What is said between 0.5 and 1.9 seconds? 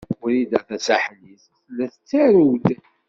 Tasaḥlit tella